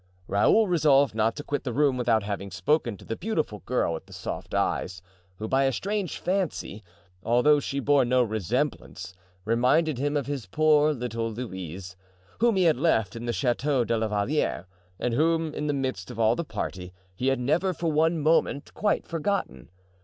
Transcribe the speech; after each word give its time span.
Raoul 0.27 0.67
resolved 0.67 1.13
not 1.13 1.35
to 1.35 1.43
quit 1.43 1.63
the 1.63 1.71
room 1.71 1.95
without 1.95 2.23
having 2.23 2.49
spoken 2.49 2.97
to 2.97 3.05
the 3.05 3.15
beautiful 3.15 3.59
girl 3.67 3.93
with 3.93 4.07
the 4.07 4.13
soft 4.13 4.55
eyes, 4.55 4.99
who 5.35 5.47
by 5.47 5.65
a 5.65 5.71
strange 5.71 6.17
fancy, 6.17 6.81
although 7.21 7.59
she 7.59 7.79
bore 7.79 8.03
no 8.03 8.23
resemblance, 8.23 9.13
reminded 9.45 9.99
him 9.99 10.17
of 10.17 10.25
his 10.25 10.47
poor 10.47 10.91
little 10.91 11.29
Louise, 11.31 11.95
whom 12.39 12.55
he 12.55 12.63
had 12.63 12.77
left 12.77 13.15
in 13.15 13.27
the 13.27 13.31
Chateau 13.31 13.83
de 13.83 13.95
la 13.95 14.07
Valliere 14.07 14.65
and 14.99 15.13
whom, 15.13 15.53
in 15.53 15.67
the 15.67 15.71
midst 15.71 16.09
of 16.09 16.19
all 16.19 16.35
the 16.35 16.43
party, 16.43 16.91
he 17.15 17.27
had 17.27 17.39
never 17.39 17.71
for 17.71 17.91
one 17.91 18.17
moment 18.17 18.73
quite 18.73 19.05
forgotten. 19.05 19.69